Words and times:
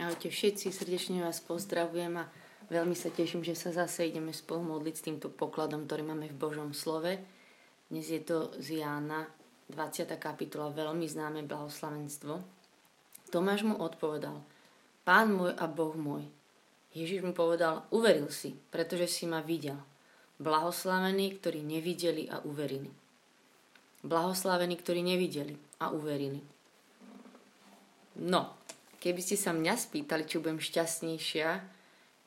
Ahojte 0.00 0.32
všetci, 0.32 0.72
srdečne 0.72 1.20
vás 1.20 1.44
pozdravujem 1.44 2.24
a 2.24 2.24
veľmi 2.72 2.96
sa 2.96 3.12
teším, 3.12 3.44
že 3.44 3.52
sa 3.52 3.68
zase 3.68 4.08
ideme 4.08 4.32
spolu 4.32 4.64
modliť 4.64 4.94
s 4.96 5.04
týmto 5.04 5.28
pokladom, 5.28 5.84
ktorý 5.84 6.08
máme 6.08 6.32
v 6.32 6.40
Božom 6.40 6.72
slove. 6.72 7.20
Dnes 7.92 8.08
je 8.08 8.16
to 8.24 8.48
z 8.56 8.80
Jána, 8.80 9.28
20. 9.68 10.08
kapitola, 10.16 10.72
veľmi 10.72 11.04
známe 11.04 11.44
blahoslavenstvo. 11.44 12.32
Tomáš 13.28 13.68
mu 13.68 13.76
odpovedal, 13.76 14.40
Pán 15.04 15.36
môj 15.36 15.52
a 15.60 15.68
Boh 15.68 15.92
môj. 15.92 16.24
Ježiš 16.96 17.20
mu 17.20 17.36
povedal, 17.36 17.84
uveril 17.92 18.32
si, 18.32 18.56
pretože 18.72 19.04
si 19.04 19.28
ma 19.28 19.44
videl. 19.44 19.76
Blahoslavení, 20.40 21.36
ktorí 21.36 21.60
nevideli 21.60 22.24
a 22.32 22.40
uverili. 22.48 22.88
Blahoslavení, 24.00 24.80
ktorí 24.80 25.04
nevideli 25.04 25.60
a 25.76 25.92
uverili. 25.92 26.40
No, 28.16 28.59
Keby 29.00 29.20
ste 29.24 29.40
sa 29.40 29.56
mňa 29.56 29.80
spýtali, 29.80 30.28
či 30.28 30.36
budem 30.38 30.60
šťastnejšia 30.60 31.64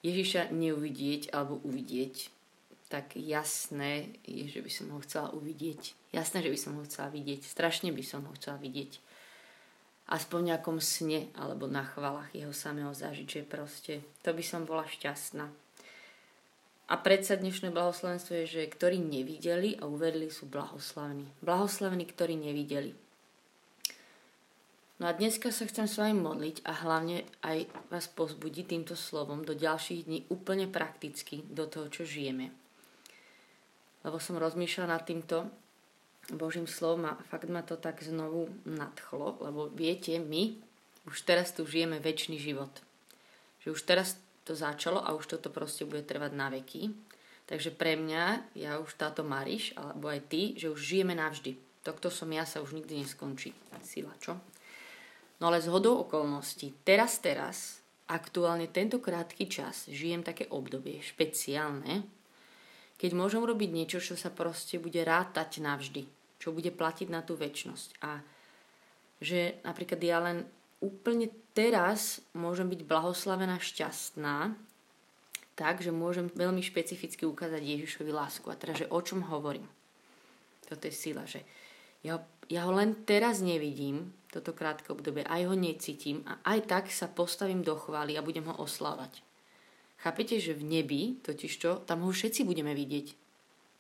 Ježiša 0.04 0.50
neuvidieť 0.52 1.32
alebo 1.32 1.62
uvidieť, 1.62 2.34
tak 2.90 3.14
jasné 3.18 4.14
je, 4.26 4.46
že 4.50 4.62
by 4.62 4.72
som 4.74 4.88
ho 4.94 5.00
chcela 5.02 5.30
uvidieť. 5.34 5.98
Jasné, 6.14 6.46
že 6.46 6.54
by 6.54 6.60
som 6.60 6.74
ho 6.78 6.84
chcela 6.86 7.10
vidieť. 7.10 7.42
Strašne 7.46 7.90
by 7.90 8.04
som 8.06 8.22
ho 8.26 8.34
chcela 8.38 8.58
vidieť. 8.62 9.02
Aspoň 10.10 10.38
v 10.44 10.50
nejakom 10.54 10.78
sne 10.84 11.32
alebo 11.34 11.66
na 11.66 11.88
chvalách 11.88 12.30
jeho 12.36 12.54
samého 12.54 12.92
zažiť, 12.94 13.28
že 13.30 13.42
proste 13.48 13.94
to 14.22 14.36
by 14.36 14.44
som 14.46 14.68
bola 14.68 14.86
šťastná. 14.86 15.50
A 16.92 16.94
predsa 17.00 17.40
dnešné 17.40 17.72
blahoslavenstvo 17.72 18.44
je, 18.44 18.46
že 18.60 18.70
ktorí 18.70 19.00
nevideli 19.00 19.80
a 19.80 19.88
uverili 19.88 20.28
sú 20.28 20.46
blahoslavní. 20.52 21.26
Blahoslavní, 21.40 22.04
ktorí 22.06 22.36
nevideli. 22.36 22.92
No 25.02 25.10
a 25.10 25.18
dneska 25.18 25.50
sa 25.50 25.66
chcem 25.66 25.90
s 25.90 25.98
vami 25.98 26.14
modliť 26.14 26.62
a 26.70 26.86
hlavne 26.86 27.26
aj 27.42 27.66
vás 27.90 28.06
pozbudiť 28.14 28.66
týmto 28.70 28.94
slovom 28.94 29.42
do 29.42 29.58
ďalších 29.58 30.06
dní 30.06 30.20
úplne 30.30 30.70
prakticky 30.70 31.42
do 31.50 31.66
toho, 31.66 31.90
čo 31.90 32.06
žijeme. 32.06 32.54
Lebo 34.06 34.22
som 34.22 34.38
rozmýšľala 34.38 34.94
nad 34.94 35.02
týmto 35.02 35.50
Božím 36.32 36.70
slovom 36.70 37.10
a 37.10 37.20
fakt 37.28 37.50
ma 37.50 37.66
to 37.66 37.76
tak 37.76 38.06
znovu 38.06 38.48
nadchlo, 38.64 39.44
lebo 39.44 39.68
viete, 39.74 40.16
my 40.22 40.56
už 41.10 41.26
teraz 41.28 41.52
tu 41.52 41.68
žijeme 41.68 42.00
väčší 42.00 42.40
život. 42.40 42.72
Že 43.66 43.76
už 43.76 43.82
teraz 43.84 44.16
to 44.48 44.56
začalo 44.56 45.04
a 45.04 45.12
už 45.16 45.36
toto 45.36 45.50
proste 45.52 45.84
bude 45.84 46.04
trvať 46.04 46.32
na 46.32 46.48
veky. 46.48 46.96
Takže 47.44 47.76
pre 47.76 48.00
mňa, 48.00 48.56
ja 48.56 48.80
už 48.80 48.96
táto 48.96 49.26
Mariš, 49.26 49.76
alebo 49.76 50.08
aj 50.08 50.32
ty, 50.32 50.56
že 50.56 50.72
už 50.72 50.80
žijeme 50.80 51.12
navždy. 51.12 51.60
To, 51.84 51.92
kto 51.92 52.08
som 52.08 52.32
ja, 52.32 52.48
sa 52.48 52.64
už 52.64 52.72
nikdy 52.72 53.04
neskončí. 53.04 53.52
Sila, 53.84 54.16
čo? 54.24 54.40
No 55.42 55.50
ale 55.50 55.64
z 55.64 55.72
hodou 55.72 56.06
okolností, 56.06 56.86
teraz, 56.86 57.18
teraz, 57.20 57.82
aktuálne 58.12 58.68
tento 58.70 59.00
krátky 59.00 59.48
čas, 59.48 59.88
žijem 59.88 60.22
také 60.22 60.46
obdobie 60.52 61.00
špeciálne, 61.00 62.04
keď 63.00 63.12
môžem 63.18 63.44
robiť 63.44 63.70
niečo, 63.74 64.00
čo 64.00 64.16
sa 64.16 64.30
proste 64.30 64.78
bude 64.80 65.02
rátať 65.02 65.60
navždy, 65.64 66.04
čo 66.40 66.56
bude 66.56 66.72
platiť 66.72 67.08
na 67.10 67.26
tú 67.26 67.36
väčnosť. 67.36 67.90
A 68.06 68.22
že 69.24 69.60
napríklad 69.64 70.00
ja 70.04 70.20
len 70.20 70.44
úplne 70.84 71.32
teraz 71.56 72.20
môžem 72.36 72.68
byť 72.68 72.82
blahoslavená, 72.84 73.56
šťastná, 73.56 74.52
tak, 75.56 75.80
že 75.80 75.94
môžem 75.94 76.28
veľmi 76.34 76.60
špecificky 76.66 77.24
ukázať 77.24 77.62
Ježišovi 77.62 78.12
lásku. 78.12 78.46
A 78.50 78.58
teda, 78.58 78.74
že 78.74 78.90
o 78.90 79.00
čom 79.00 79.24
hovorím. 79.30 79.70
Toto 80.66 80.90
je 80.90 80.94
sila, 80.94 81.24
že 81.30 81.46
ja, 82.02 82.20
ja 82.54 82.70
ho 82.70 82.74
len 82.78 82.94
teraz 83.10 83.42
nevidím, 83.42 84.14
toto 84.30 84.54
krátke 84.54 84.94
obdobie, 84.94 85.26
aj 85.26 85.50
ho 85.50 85.56
necítim 85.58 86.22
a 86.30 86.38
aj 86.46 86.70
tak 86.70 86.86
sa 86.94 87.10
postavím 87.10 87.66
do 87.66 87.74
chvály 87.74 88.14
a 88.14 88.26
budem 88.26 88.46
ho 88.46 88.54
oslávať. 88.62 89.26
Chápete, 89.98 90.38
že 90.38 90.54
v 90.54 90.68
nebi, 90.68 91.18
totižto, 91.26 91.90
tam 91.90 92.06
ho 92.06 92.12
všetci 92.14 92.46
budeme 92.46 92.78
vidieť. 92.78 93.18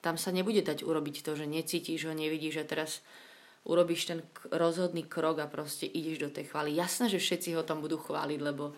Tam 0.01 0.17
sa 0.17 0.33
nebude 0.33 0.65
dať 0.65 0.81
urobiť 0.81 1.21
to, 1.21 1.37
že 1.37 1.45
necítiš 1.45 2.09
ho, 2.09 2.13
nevidíš 2.17 2.63
a 2.63 2.65
teraz 2.65 3.05
urobíš 3.63 4.09
ten 4.09 4.19
rozhodný 4.51 5.05
krok 5.05 5.39
a 5.39 5.51
proste 5.51 5.87
ideš 5.87 6.27
do 6.27 6.29
tej 6.33 6.49
chvály. 6.51 6.75
Jasné, 6.75 7.07
že 7.13 7.21
všetci 7.21 7.55
ho 7.55 7.63
tam 7.63 7.79
budú 7.79 7.99
chváliť, 7.99 8.39
lebo, 8.39 8.75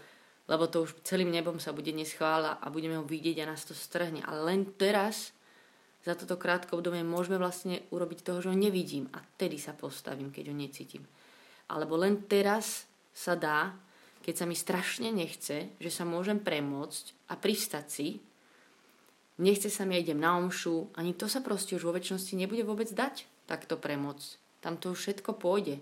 lebo 0.49 0.63
to 0.69 0.85
už 0.85 1.01
celým 1.05 1.33
nebom 1.33 1.57
sa 1.57 1.73
bude 1.73 1.89
neschvála 1.93 2.61
a 2.61 2.65
budeme 2.69 2.97
ho 2.97 3.05
vidieť 3.05 3.41
a 3.41 3.49
nás 3.49 3.65
to 3.65 3.73
strhne. 3.73 4.21
Ale 4.25 4.41
len 4.45 4.61
teraz 4.77 5.33
za 6.05 6.13
toto 6.13 6.37
krátke 6.37 6.77
obdobie 6.77 7.01
môžeme 7.01 7.41
vlastne 7.41 7.81
urobiť 7.89 8.21
toho, 8.21 8.37
že 8.37 8.53
ho 8.53 8.55
nevidím 8.55 9.09
a 9.17 9.25
tedy 9.41 9.57
sa 9.57 9.73
postavím, 9.73 10.29
keď 10.29 10.53
ho 10.53 10.55
necítim. 10.55 11.03
Alebo 11.65 11.97
len 11.97 12.29
teraz 12.29 12.85
sa 13.09 13.33
dá, 13.33 13.73
keď 14.21 14.33
sa 14.37 14.45
mi 14.45 14.53
strašne 14.53 15.09
nechce, 15.09 15.73
že 15.81 15.89
sa 15.89 16.05
môžem 16.05 16.37
premôcť 16.37 17.33
a 17.33 17.33
pristať 17.33 17.85
si, 17.89 18.07
nechce 19.41 19.73
sa 19.73 19.89
mi, 19.89 19.97
ja 19.97 20.05
idem 20.05 20.21
na 20.21 20.37
omšu, 20.37 20.93
ani 20.93 21.17
to 21.17 21.25
sa 21.25 21.41
proste 21.41 21.73
už 21.73 21.89
vo 21.89 21.95
väčšnosti 21.97 22.37
nebude 22.37 22.61
vôbec 22.61 22.89
dať 22.93 23.25
takto 23.49 23.73
premôcť. 23.73 24.61
Tam 24.61 24.77
to 24.77 24.93
všetko 24.93 25.37
pôjde. 25.37 25.81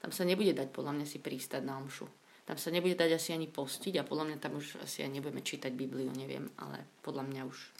Tam 0.00 0.12
sa 0.12 0.28
nebude 0.28 0.52
dať 0.52 0.68
podľa 0.72 1.00
mňa 1.00 1.06
si 1.08 1.16
pristať 1.20 1.64
na 1.64 1.80
omšu. 1.80 2.04
Tam 2.44 2.60
sa 2.60 2.70
nebude 2.70 2.94
dať 2.94 3.16
asi 3.16 3.32
ani 3.32 3.48
postiť 3.48 4.00
a 4.00 4.06
podľa 4.06 4.24
mňa 4.30 4.38
tam 4.38 4.60
už 4.60 4.78
asi 4.84 5.02
aj 5.02 5.10
nebudeme 5.10 5.42
čítať 5.42 5.72
Bibliu, 5.72 6.12
neviem, 6.14 6.46
ale 6.60 6.84
podľa 7.02 7.26
mňa 7.26 7.42
už 7.42 7.75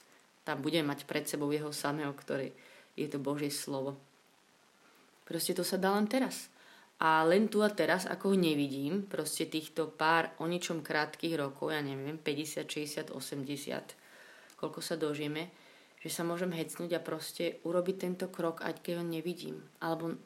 tam 0.47 0.63
budeme 0.63 0.95
mať 0.95 1.11
pred 1.11 1.27
sebou 1.27 1.51
jeho 1.51 1.75
samého, 1.75 2.15
ktorý 2.15 2.55
je 2.95 3.11
to 3.11 3.19
Božie 3.19 3.51
slovo. 3.51 3.99
Proste 5.27 5.59
to 5.59 5.67
sa 5.67 5.75
dá 5.75 5.91
len 5.99 6.07
teraz. 6.07 6.47
A 7.03 7.27
len 7.27 7.51
tu 7.51 7.61
a 7.61 7.69
teraz, 7.69 8.07
ako 8.07 8.33
ho 8.33 8.37
nevidím, 8.39 9.05
proste 9.05 9.45
týchto 9.51 9.91
pár 9.91 10.33
o 10.41 10.47
ničom 10.47 10.81
krátkých 10.81 11.35
rokov, 11.37 11.75
ja 11.75 11.83
neviem, 11.83 12.17
50, 12.17 12.65
60, 12.65 13.13
80, 13.13 14.57
koľko 14.57 14.81
sa 14.81 14.97
dožijeme, 14.97 15.51
že 16.01 16.09
sa 16.09 16.25
môžem 16.25 16.55
hecnúť 16.55 16.97
a 16.97 17.05
proste 17.05 17.61
urobiť 17.67 17.97
tento 18.01 18.27
krok, 18.31 18.65
ať 18.65 18.81
keď 18.81 19.03
ho 19.03 19.05
nevidím. 19.05 19.61
Alebo 19.83 20.17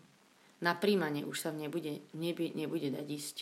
na 0.63 0.77
príjmanie 0.77 1.27
už 1.27 1.49
sa 1.49 1.51
nebude, 1.51 2.05
nebude, 2.15 2.55
nebude 2.55 2.93
dať 2.93 3.07
ísť. 3.09 3.37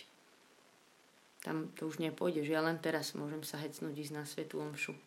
Tam 1.43 1.69
to 1.77 1.85
už 1.85 2.01
nepôjde, 2.01 2.47
že 2.47 2.55
ja 2.55 2.63
len 2.63 2.81
teraz 2.81 3.13
môžem 3.13 3.45
sa 3.45 3.61
hecnúť 3.61 3.93
ísť 3.93 4.13
na 4.15 4.23
svetú 4.25 4.57
omšu 4.63 4.97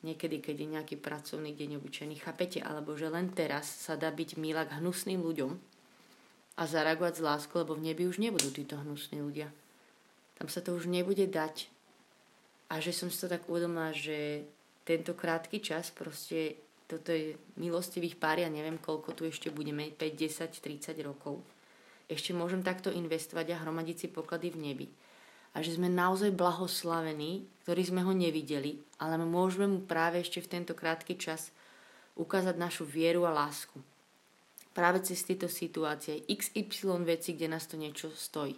niekedy, 0.00 0.40
keď 0.40 0.56
je 0.56 0.72
nejaký 0.76 0.96
pracovný 0.96 1.52
deň 1.52 1.80
obyčajný, 1.80 2.16
chápete? 2.20 2.60
Alebo 2.60 2.96
že 2.96 3.12
len 3.12 3.28
teraz 3.32 3.68
sa 3.68 3.96
dá 3.96 4.08
byť 4.08 4.40
milá 4.40 4.64
k 4.64 4.80
hnusným 4.80 5.20
ľuďom 5.20 5.52
a 6.56 6.62
zareagovať 6.64 7.20
z 7.20 7.24
lásku, 7.24 7.52
lebo 7.56 7.76
v 7.76 7.92
nebi 7.92 8.04
už 8.08 8.20
nebudú 8.20 8.52
títo 8.52 8.76
hnusní 8.80 9.20
ľudia. 9.20 9.48
Tam 10.36 10.48
sa 10.48 10.64
to 10.64 10.72
už 10.76 10.88
nebude 10.88 11.24
dať. 11.28 11.68
A 12.72 12.78
že 12.78 12.94
som 12.96 13.12
si 13.12 13.18
to 13.20 13.28
tak 13.28 13.44
uvedomila, 13.50 13.92
že 13.92 14.46
tento 14.86 15.12
krátky 15.12 15.60
čas, 15.60 15.92
proste 15.92 16.56
toto 16.88 17.14
je 17.14 17.38
milostivých 17.60 18.18
pár, 18.18 18.42
ja 18.42 18.50
neviem, 18.50 18.80
koľko 18.80 19.14
tu 19.14 19.22
ešte 19.28 19.52
budeme, 19.52 19.94
5, 19.94 20.00
10, 20.00 20.50
30 20.58 20.96
rokov. 21.06 21.38
Ešte 22.10 22.34
môžem 22.34 22.66
takto 22.66 22.90
investovať 22.90 23.54
a 23.54 23.60
hromadiť 23.62 23.96
si 23.96 24.08
poklady 24.10 24.50
v 24.50 24.58
nebi 24.58 24.88
a 25.50 25.62
že 25.62 25.74
sme 25.74 25.90
naozaj 25.90 26.30
blahoslavení, 26.30 27.42
ktorí 27.66 27.82
sme 27.86 28.06
ho 28.06 28.14
nevideli, 28.14 28.78
ale 29.02 29.18
môžeme 29.18 29.66
mu 29.66 29.78
práve 29.82 30.22
ešte 30.22 30.38
v 30.42 30.50
tento 30.58 30.72
krátky 30.78 31.18
čas 31.18 31.50
ukázať 32.14 32.54
našu 32.54 32.86
vieru 32.86 33.26
a 33.26 33.34
lásku. 33.34 33.78
Práve 34.70 35.02
cez 35.02 35.26
tieto 35.26 35.50
situácie, 35.50 36.22
XY 36.30 37.02
veci, 37.02 37.34
kde 37.34 37.50
nás 37.50 37.66
to 37.66 37.74
niečo 37.74 38.14
stojí. 38.14 38.54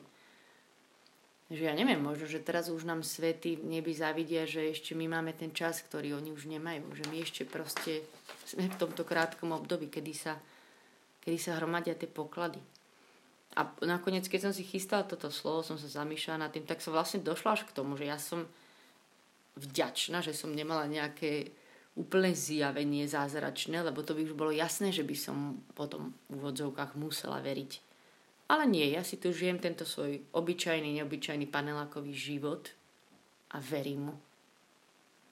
Že 1.53 1.69
ja 1.69 1.75
neviem, 1.77 2.01
možno, 2.01 2.25
že 2.25 2.41
teraz 2.41 2.73
už 2.73 2.89
nám 2.89 3.05
svety 3.05 3.61
v 3.61 3.77
nebi 3.77 3.93
zavidia, 3.93 4.49
že 4.49 4.73
ešte 4.73 4.97
my 4.97 5.05
máme 5.09 5.37
ten 5.37 5.53
čas, 5.53 5.85
ktorý 5.85 6.17
oni 6.17 6.33
už 6.33 6.49
nemajú. 6.49 6.89
Že 6.97 7.05
my 7.13 7.17
ešte 7.21 7.43
proste 7.45 8.05
sme 8.49 8.73
v 8.73 8.79
tomto 8.81 9.05
krátkom 9.05 9.53
období, 9.53 9.93
kedy 9.93 10.13
sa, 10.17 10.41
kedy 11.21 11.37
sa 11.37 11.61
hromadia 11.61 11.93
tie 11.93 12.09
poklady. 12.09 12.57
A 13.53 13.69
nakoniec, 13.85 14.25
keď 14.33 14.49
som 14.49 14.53
si 14.57 14.65
chystala 14.65 15.05
toto 15.05 15.29
slovo, 15.29 15.61
som 15.61 15.77
sa 15.77 15.85
zamýšľala 15.85 16.49
nad 16.49 16.51
tým, 16.53 16.65
tak 16.65 16.81
som 16.81 16.97
vlastne 16.97 17.21
došla 17.21 17.61
až 17.61 17.69
k 17.69 17.77
tomu, 17.77 18.01
že 18.01 18.09
ja 18.09 18.17
som 18.17 18.49
vďačná, 19.61 20.25
že 20.25 20.33
som 20.33 20.57
nemala 20.57 20.89
nejaké 20.89 21.53
úplne 21.93 22.33
zjavenie 22.33 23.05
zázračné, 23.05 23.85
lebo 23.85 24.01
to 24.01 24.17
by 24.17 24.25
už 24.25 24.33
bolo 24.33 24.49
jasné, 24.49 24.89
že 24.89 25.05
by 25.05 25.13
som 25.13 25.61
potom 25.77 26.17
v 26.33 26.41
úvodzovkách 26.41 26.97
musela 26.97 27.45
veriť. 27.45 27.93
Ale 28.49 28.65
nie, 28.65 28.89
ja 28.89 29.05
si 29.05 29.21
tu 29.21 29.33
žijem 29.33 29.61
tento 29.61 29.85
svoj 29.85 30.25
obyčajný, 30.33 30.97
neobyčajný 31.01 31.49
panelákový 31.53 32.17
život 32.17 32.73
a 33.53 33.61
verím 33.61 34.13
mu. 34.13 34.17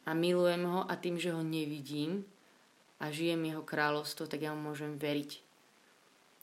A 0.04 0.12
milujem 0.12 0.64
ho 0.68 0.84
a 0.84 0.92
tým, 0.96 1.16
že 1.16 1.32
ho 1.32 1.40
nevidím 1.40 2.24
a 3.00 3.08
žijem 3.08 3.40
jeho 3.48 3.64
kráľovstvo, 3.64 4.28
tak 4.28 4.44
ja 4.44 4.52
mu 4.52 4.72
môžem 4.72 5.00
veriť 5.00 5.49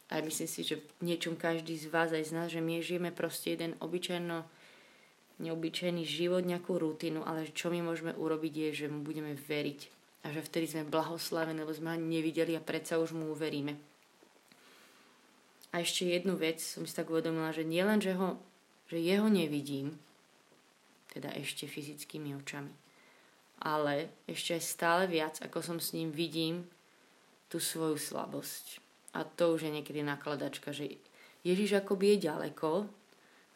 a 0.08 0.24
myslím 0.24 0.48
si, 0.48 0.64
že 0.64 0.80
v 1.04 1.14
niečom 1.14 1.36
každý 1.36 1.76
z 1.76 1.92
vás 1.92 2.16
aj 2.16 2.24
z 2.24 2.32
nás, 2.32 2.48
že 2.48 2.64
my 2.64 2.80
žijeme 2.80 3.12
proste 3.12 3.56
jeden 3.56 3.76
obyčajno 3.84 4.48
neobyčajný 5.38 6.02
život, 6.02 6.42
nejakú 6.42 6.82
rutinu, 6.82 7.22
ale 7.22 7.54
čo 7.54 7.70
my 7.70 7.86
môžeme 7.86 8.14
urobiť 8.18 8.54
je, 8.58 8.70
že 8.74 8.88
mu 8.90 9.06
budeme 9.06 9.38
veriť 9.38 9.80
a 10.26 10.34
že 10.34 10.42
vtedy 10.42 10.66
sme 10.66 10.90
blahoslavení, 10.90 11.62
lebo 11.62 11.74
sme 11.74 11.94
ho 11.94 11.98
nevideli 11.98 12.58
a 12.58 12.64
predsa 12.64 12.98
už 12.98 13.14
mu 13.14 13.30
uveríme. 13.30 13.78
A 15.70 15.86
ešte 15.86 16.10
jednu 16.10 16.34
vec 16.34 16.58
som 16.58 16.90
si 16.90 16.94
tak 16.96 17.12
uvedomila, 17.14 17.54
že 17.54 17.68
nielen, 17.68 18.02
že, 18.02 18.18
ho, 18.18 18.42
že 18.90 18.98
jeho 18.98 19.30
nevidím, 19.30 19.94
teda 21.14 21.30
ešte 21.38 21.70
fyzickými 21.70 22.34
očami. 22.34 22.74
Ale 23.62 24.10
ešte 24.26 24.58
aj 24.58 24.64
stále 24.64 25.04
viac, 25.06 25.38
ako 25.42 25.62
som 25.62 25.78
s 25.78 25.94
ním 25.94 26.10
vidím 26.10 26.66
tú 27.46 27.62
svoju 27.62 27.98
slabosť. 27.98 28.87
A 29.18 29.26
to 29.26 29.58
už 29.58 29.66
je 29.66 29.72
niekedy 29.74 30.06
nakladačka, 30.06 30.70
že 30.70 31.02
Ježiš 31.42 31.82
akoby 31.82 32.14
je 32.14 32.30
ďaleko 32.30 32.86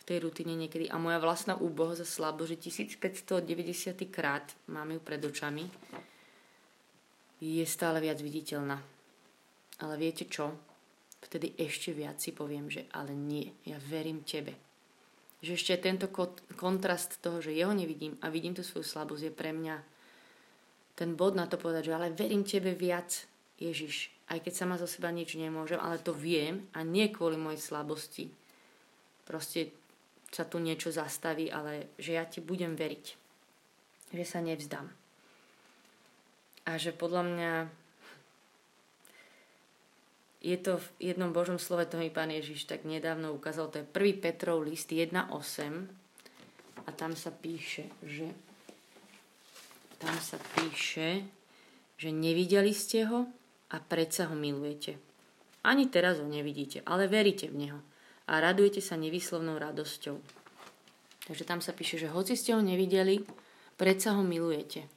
v 0.02 0.04
tej 0.10 0.18
rutine 0.26 0.58
niekedy 0.58 0.90
a 0.90 0.98
moja 0.98 1.22
vlastná 1.22 1.54
úbohosť 1.54 2.02
a 2.02 2.10
slabosť, 2.10 2.58
že 2.58 2.90
1590 2.90 4.10
krát 4.10 4.50
mám 4.66 4.90
ju 4.90 4.98
pred 4.98 5.22
očami, 5.22 5.70
je 7.42 7.66
stále 7.66 8.02
viac 8.02 8.18
viditeľná. 8.18 8.82
Ale 9.82 9.94
viete 9.98 10.30
čo? 10.30 10.54
Vtedy 11.22 11.54
ešte 11.58 11.94
viac 11.94 12.18
si 12.18 12.34
poviem, 12.34 12.70
že 12.70 12.90
ale 12.94 13.14
nie, 13.14 13.50
ja 13.66 13.78
verím 13.78 14.26
tebe. 14.26 14.58
Že 15.42 15.58
ešte 15.58 15.86
tento 15.86 16.10
kontrast 16.58 17.22
toho, 17.22 17.42
že 17.42 17.54
jeho 17.54 17.74
nevidím 17.74 18.18
a 18.22 18.30
vidím 18.30 18.54
tú 18.54 18.62
svoju 18.62 18.86
slabosť, 18.86 19.30
je 19.30 19.34
pre 19.34 19.54
mňa 19.54 19.76
ten 20.94 21.18
bod 21.18 21.34
na 21.34 21.50
to 21.50 21.58
povedať, 21.58 21.90
že 21.90 21.96
ale 21.98 22.14
verím 22.14 22.46
tebe 22.46 22.78
viac, 22.78 23.26
Ježiš, 23.58 24.14
aj 24.32 24.40
keď 24.48 24.54
sama 24.56 24.80
zo 24.80 24.88
seba 24.88 25.12
nič 25.12 25.36
nemôžem, 25.36 25.76
ale 25.76 26.00
to 26.00 26.16
viem 26.16 26.64
a 26.72 26.88
nie 26.88 27.12
kvôli 27.12 27.36
mojej 27.36 27.60
slabosti. 27.60 28.32
Proste 29.28 29.76
sa 30.32 30.48
tu 30.48 30.64
niečo 30.64 30.88
zastaví, 30.96 31.52
ale 31.52 31.92
že 32.00 32.16
ja 32.16 32.24
ti 32.24 32.40
budem 32.40 32.80
veriť. 32.80 33.06
Že 34.16 34.24
sa 34.24 34.40
nevzdám. 34.40 34.88
A 36.64 36.72
že 36.80 36.96
podľa 36.96 37.24
mňa 37.28 37.52
je 40.42 40.58
to 40.58 40.80
v 40.80 41.12
jednom 41.12 41.36
Božom 41.36 41.60
slove, 41.60 41.84
to 41.86 42.00
mi 42.00 42.08
pán 42.08 42.32
Ježiš 42.32 42.66
tak 42.66 42.88
nedávno 42.88 43.36
ukázal, 43.36 43.68
to 43.68 43.84
je 43.84 43.86
1. 43.86 44.24
Petrov 44.24 44.64
list 44.64 44.90
1.8 44.90 45.28
a 46.88 46.90
tam 46.96 47.14
sa 47.14 47.30
píše, 47.30 47.92
že 48.02 48.32
tam 50.02 50.16
sa 50.18 50.42
píše, 50.58 51.28
že 52.00 52.10
nevideli 52.10 52.74
ste 52.74 53.06
ho 53.06 53.30
a 53.72 53.80
predsa 53.80 54.28
ho 54.28 54.36
milujete. 54.36 55.00
Ani 55.64 55.88
teraz 55.88 56.20
ho 56.20 56.28
nevidíte, 56.28 56.84
ale 56.84 57.08
veríte 57.08 57.48
v 57.48 57.68
neho 57.68 57.80
a 58.28 58.38
radujete 58.44 58.84
sa 58.84 59.00
nevyslovnou 59.00 59.58
radosťou. 59.58 60.20
Takže 61.28 61.44
tam 61.48 61.64
sa 61.64 61.72
píše, 61.72 62.02
že 62.02 62.12
hoci 62.12 62.36
ste 62.36 62.58
ho 62.58 62.62
nevideli, 62.62 63.24
predsa 63.78 64.18
ho 64.18 64.24
milujete 64.26 64.90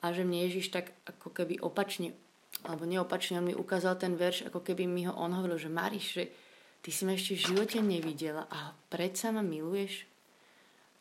a 0.00 0.16
že 0.16 0.24
mne 0.24 0.48
Ježiš 0.48 0.72
tak 0.72 0.96
ako 1.04 1.28
keby 1.32 1.60
opačne, 1.60 2.16
alebo 2.64 2.88
neopačne, 2.88 3.40
on 3.40 3.52
mi 3.52 3.54
ukázal 3.56 4.00
ten 4.00 4.16
verš, 4.16 4.48
ako 4.48 4.64
keby 4.64 4.88
mi 4.88 5.04
ho 5.04 5.12
on 5.12 5.36
hovoril, 5.36 5.60
že 5.60 5.72
Mariš, 5.72 6.06
že 6.16 6.24
ty 6.80 6.88
si 6.88 7.04
ma 7.04 7.12
ešte 7.12 7.36
v 7.36 7.44
živote 7.52 7.78
nevidela 7.84 8.48
a 8.48 8.72
predsa 8.88 9.28
ma 9.28 9.44
miluješ 9.44 10.08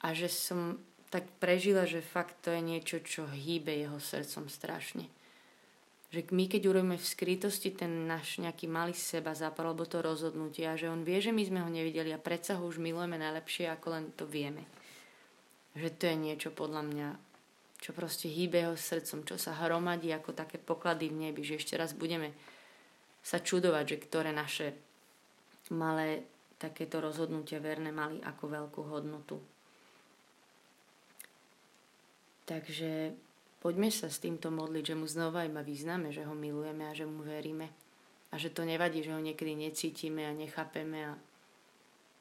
a 0.03 0.11
že 0.11 0.27
som 0.27 0.79
tak 1.09 1.25
prežila, 1.41 1.89
že 1.89 2.05
fakt 2.05 2.37
to 2.45 2.53
je 2.53 2.61
niečo, 2.61 3.01
čo 3.01 3.25
hýbe 3.25 3.73
jeho 3.73 3.97
srdcom 3.97 4.51
strašne. 4.51 5.09
Že 6.09 6.33
my, 6.33 6.45
keď 6.49 6.61
urobíme 6.65 6.97
v 6.97 7.05
skrytosti 7.05 7.69
ten 7.69 8.09
náš 8.09 8.41
nejaký 8.41 8.65
malý 8.65 8.97
seba 8.97 9.37
zápal, 9.37 9.69
alebo 9.69 9.85
to 9.85 10.01
rozhodnutie 10.01 10.65
a 10.65 10.73
že 10.73 10.89
on 10.89 11.05
vie, 11.05 11.21
že 11.21 11.29
my 11.29 11.45
sme 11.45 11.59
ho 11.61 11.69
nevideli 11.69 12.09
a 12.09 12.17
predsa 12.17 12.57
ho 12.57 12.65
už 12.65 12.81
milujeme 12.81 13.21
najlepšie, 13.21 13.69
ako 13.69 13.87
len 13.93 14.05
to 14.17 14.25
vieme. 14.25 14.65
Že 15.77 15.89
to 16.01 16.03
je 16.09 16.15
niečo 16.17 16.49
podľa 16.49 16.81
mňa 16.81 17.09
čo 17.79 17.95
proste 17.95 18.27
hýbe 18.27 18.59
jeho 18.59 18.75
srdcom, 18.75 19.23
čo 19.23 19.39
sa 19.39 19.55
hromadí 19.55 20.11
ako 20.11 20.35
také 20.35 20.59
poklady 20.59 21.07
v 21.07 21.31
nebi, 21.31 21.47
že 21.47 21.63
ešte 21.63 21.79
raz 21.79 21.95
budeme 21.95 22.35
sa 23.23 23.39
čudovať, 23.39 23.95
že 23.95 23.97
ktoré 24.03 24.35
naše 24.35 24.75
malé 25.71 26.27
takéto 26.59 26.99
rozhodnutia 26.99 27.63
verné 27.63 27.95
mali 27.95 28.19
ako 28.19 28.43
veľkú 28.51 28.81
hodnotu. 28.83 29.39
Takže 32.43 33.15
poďme 33.59 33.91
sa 33.93 34.11
s 34.11 34.23
týmto 34.23 34.49
modliť, 34.51 34.93
že 34.93 34.99
mu 34.99 35.05
znova 35.07 35.45
iba 35.45 35.63
vyznáme, 35.63 36.11
že 36.11 36.25
ho 36.25 36.35
milujeme 36.35 36.87
a 36.87 36.93
že 36.95 37.07
mu 37.07 37.23
veríme. 37.23 37.69
A 38.29 38.37
že 38.37 38.53
to 38.53 38.61
nevadí, 38.61 39.01
že 39.01 39.13
ho 39.13 39.21
niekedy 39.21 39.57
necítime 39.57 40.25
a 40.29 40.37
nechápeme 40.37 40.99
a, 41.09 41.13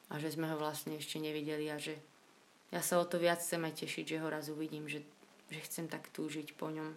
a 0.09 0.15
že 0.17 0.33
sme 0.33 0.49
ho 0.49 0.57
vlastne 0.57 0.97
ešte 0.97 1.21
nevideli 1.21 1.69
a 1.69 1.77
že 1.77 1.95
ja 2.73 2.81
sa 2.81 3.01
o 3.01 3.05
to 3.05 3.21
viac 3.21 3.41
chcem 3.41 3.61
aj 3.61 3.81
tešiť, 3.85 4.05
že 4.17 4.21
ho 4.21 4.27
raz 4.29 4.49
uvidím, 4.49 4.89
že 4.89 5.05
že 5.49 5.59
chcem 5.65 5.85
tak 5.89 6.09
túžiť 6.13 6.53
po 6.53 6.69
ňom. 6.69 6.93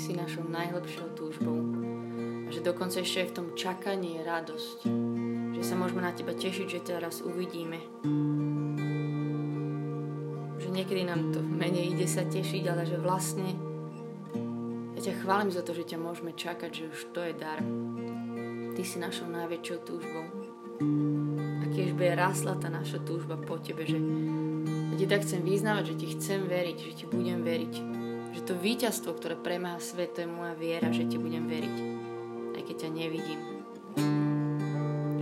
Si 0.00 0.16
našou 0.16 0.48
najlepšou 0.48 1.12
túžbou. 1.12 1.60
A 2.42 2.50
že 2.50 2.64
dokonca 2.64 3.04
ešte 3.04 3.20
aj 3.20 3.28
v 3.30 3.36
tom 3.36 3.48
čakaní 3.52 4.16
je 4.16 4.22
radosť. 4.26 4.78
Že 5.54 5.62
sa 5.62 5.74
môžeme 5.76 6.00
na 6.00 6.10
teba 6.16 6.32
tešiť, 6.32 6.66
že 6.66 6.80
teraz 6.82 7.20
uvidíme. 7.20 7.78
Že 10.56 10.68
niekedy 10.72 11.04
nám 11.04 11.36
to 11.36 11.44
menej 11.44 11.94
ide 11.94 12.08
sa 12.08 12.24
tešiť, 12.24 12.64
ale 12.64 12.88
že 12.88 12.96
vlastne 12.96 13.54
ja 14.96 15.00
ťa 15.04 15.20
chválim 15.20 15.52
za 15.52 15.62
to, 15.62 15.76
že 15.76 15.84
ťa 15.84 15.98
môžeme 16.00 16.32
čakať, 16.32 16.70
že 16.72 16.84
už 16.88 17.00
to 17.12 17.20
je 17.20 17.32
dar. 17.36 17.60
Ty 18.74 18.82
si 18.82 18.96
našou 18.98 19.28
najväčšou 19.28 19.78
túžbou. 19.84 20.26
A 21.60 21.64
keď 21.70 21.86
bude 21.92 22.12
rásla 22.16 22.56
tá 22.56 22.72
naša 22.72 22.98
túžba 23.04 23.36
po 23.36 23.60
tebe, 23.60 23.84
že 23.84 24.00
ja 24.90 24.94
ti 24.98 25.06
tak 25.06 25.22
chcem 25.22 25.46
vyznávať, 25.46 25.94
že 25.94 25.98
ti 26.02 26.06
chcem 26.18 26.50
veriť, 26.50 26.76
že 26.82 26.92
ti 26.98 27.04
budem 27.06 27.46
veriť, 27.46 27.74
že 28.34 28.40
to 28.42 28.58
víťazstvo, 28.58 29.14
ktoré 29.14 29.38
premáha 29.38 29.78
svet, 29.78 30.18
to 30.18 30.26
je 30.26 30.28
moja 30.30 30.58
viera, 30.58 30.90
že 30.90 31.06
ti 31.06 31.14
budem 31.14 31.46
veriť, 31.46 31.76
aj 32.58 32.62
keď 32.66 32.76
ťa 32.76 32.90
nevidím. 32.90 33.40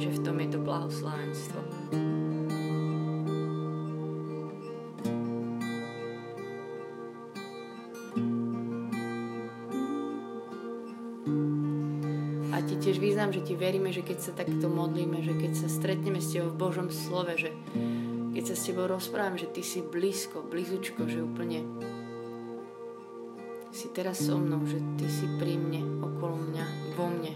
Že 0.00 0.08
v 0.08 0.18
tom 0.24 0.36
je 0.40 0.48
to 0.48 0.58
blahoslavenstvo. 0.64 1.60
A 12.56 12.64
ti 12.64 12.74
tiež 12.80 12.96
význam, 12.96 13.36
že 13.36 13.44
ti 13.44 13.52
veríme, 13.52 13.92
že 13.92 14.00
keď 14.00 14.18
sa 14.18 14.32
takto 14.32 14.72
modlíme, 14.72 15.20
že 15.20 15.36
keď 15.36 15.52
sa 15.60 15.68
stretneme 15.68 16.24
s 16.24 16.32
tebou 16.32 16.56
v 16.56 16.60
Božom 16.72 16.88
slove, 16.88 17.36
že 17.36 17.52
keď 18.38 18.54
sa 18.54 18.54
s 18.54 18.70
tebou 18.70 18.86
rozprávam, 18.86 19.34
že 19.34 19.50
ty 19.50 19.66
si 19.66 19.82
blízko, 19.82 20.46
blízučko, 20.46 21.10
že 21.10 21.26
úplne 21.26 21.58
si 23.74 23.90
teraz 23.90 24.22
so 24.22 24.38
mnou, 24.38 24.62
že 24.62 24.78
ty 24.94 25.10
si 25.10 25.26
pri 25.42 25.58
mne, 25.58 25.82
okolo 25.98 26.38
mňa, 26.46 26.64
vo 26.94 27.10
mne. 27.10 27.32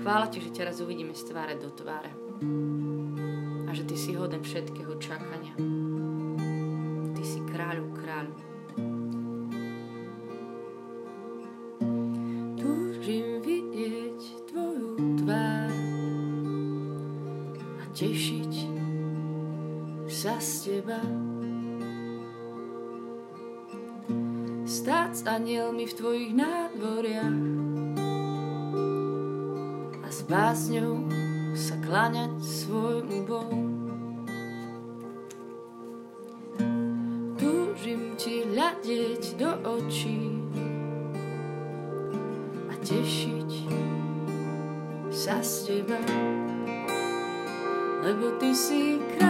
Chvála 0.00 0.32
ti, 0.32 0.40
že 0.40 0.48
ťa 0.48 0.72
raz 0.72 0.80
uvidíme 0.80 1.12
z 1.12 1.20
tváre 1.28 1.60
do 1.60 1.68
tváre 1.68 2.08
a 3.68 3.70
že 3.76 3.84
ty 3.84 4.00
si 4.00 4.16
hoden 4.16 4.40
všetkého 4.40 4.96
čakania. 4.96 5.52
S 25.20 25.28
anielmi 25.28 25.84
v 25.84 25.96
tvojich 26.00 26.32
nádvoriach 26.32 27.40
a 30.00 30.08
s 30.08 30.24
básňou 30.24 31.04
sa 31.52 31.76
kláňať 31.84 32.40
svojmu 32.40 33.28
Bohu. 33.28 33.60
Túžim 37.36 38.16
ti 38.16 38.48
hľadieť 38.48 39.36
do 39.36 39.50
očí 39.76 40.40
a 42.72 42.74
tešiť 42.80 43.52
sa 45.12 45.44
z 45.44 45.84
teba, 45.84 46.00
lebo 48.08 48.40
ty 48.40 48.56
si 48.56 48.96
kráľ. 49.20 49.29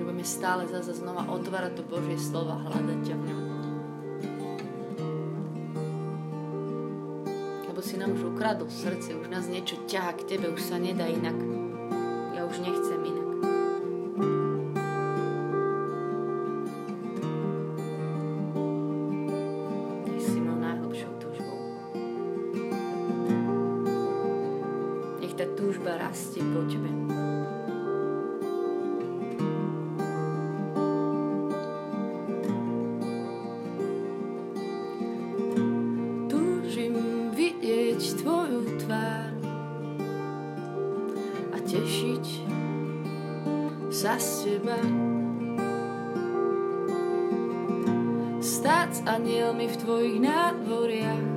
že 0.00 0.08
budeme 0.08 0.24
stále 0.24 0.64
zase 0.64 0.96
znova 0.96 1.28
otvárať 1.28 1.76
to 1.76 1.84
Božie 1.84 2.16
slovo 2.16 2.56
a 2.56 2.64
hľadať 2.64 2.98
ťa 3.04 3.14
v 3.20 3.24
ňom. 3.28 3.42
Lebo 7.68 7.80
si 7.84 8.00
nám 8.00 8.16
už 8.16 8.32
ukradol 8.32 8.72
srdce, 8.72 9.12
už 9.12 9.28
nás 9.28 9.44
niečo 9.44 9.76
ťaha 9.84 10.16
k 10.16 10.24
tebe, 10.24 10.48
už 10.48 10.72
sa 10.72 10.80
nedá 10.80 11.04
inak. 11.04 11.36
Ja 12.32 12.48
už 12.48 12.64
nechcem 12.64 12.89
tvár 38.78 39.32
a 41.50 41.58
tešiť 41.58 42.26
sa 43.90 44.14
z 44.20 44.28
teba. 44.46 44.78
Stať 48.40 48.90
s 48.92 49.00
anielmi 49.08 49.66
v 49.66 49.76
tvojich 49.80 50.16
nádvoriach 50.22 51.28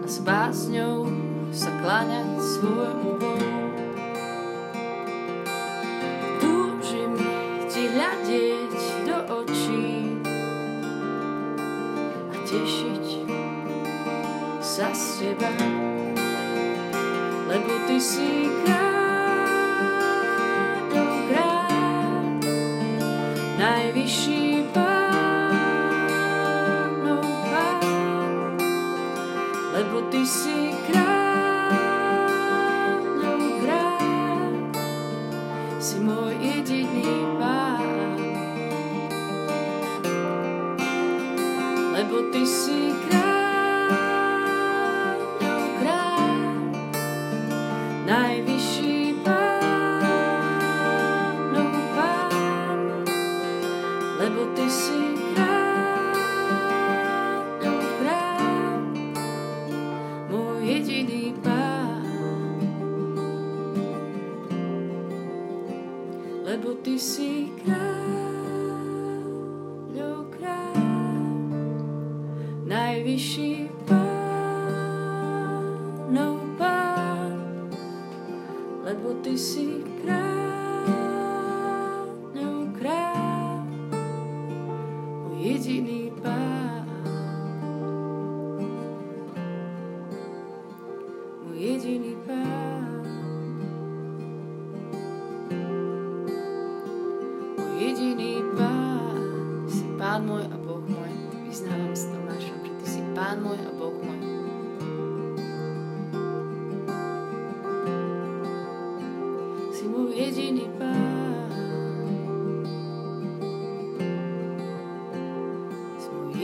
a 0.00 0.06
s 0.08 0.16
básňou 0.24 1.10
sa 1.52 1.70
kláňať 1.82 2.40
svojmu 2.40 3.17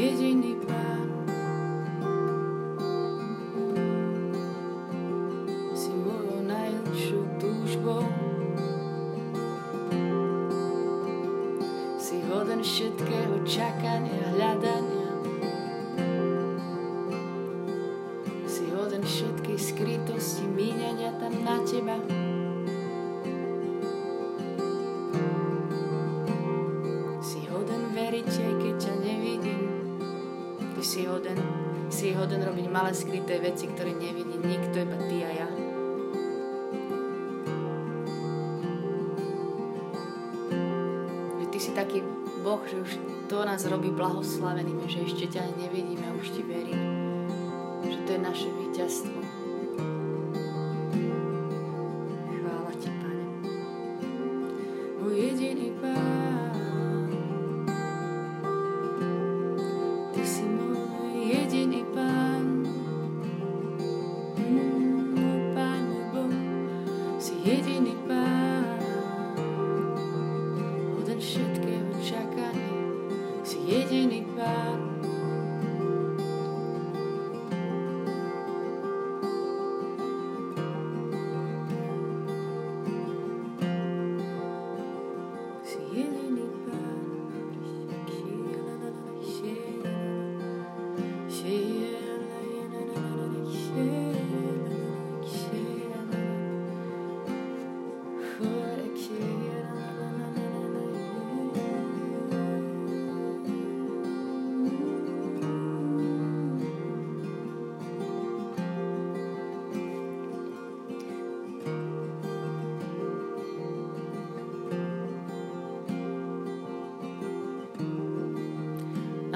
gecenin 0.05 0.74
malé 32.75 32.91
skryté 32.91 33.39
veci, 33.39 33.71
ktoré 33.71 33.95
nevidí 33.95 34.35
nikto, 34.35 34.83
iba 34.83 34.99
ty 35.07 35.23
a 35.23 35.31
ja. 35.31 35.49
Že 41.39 41.47
ty 41.55 41.59
si 41.63 41.71
taký 41.71 42.03
Boh, 42.43 42.59
že 42.67 42.83
už 42.83 42.91
to 43.31 43.47
nás 43.47 43.63
robí 43.71 43.95
blahoslavenými, 43.95 44.91
že 44.91 45.07
ešte 45.07 45.39
ťa 45.39 45.55
nevidíme 45.55 46.19
už 46.19 46.35
ti 46.35 46.43
verím. 46.43 46.83
Že 47.87 47.99
to 48.03 48.11
je 48.11 48.21
naše 48.21 48.49
víťazstvo. 48.51 49.44
zie 67.25 67.57
je 67.57 67.63
die 67.63 67.81
niet 67.81 68.07